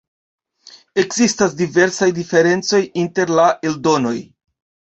Ekzistas 1.03 1.53
diversaj 1.59 2.09
diferencoj 2.21 2.81
inter 3.05 3.37
la 3.41 3.49
eldonoj. 3.71 4.19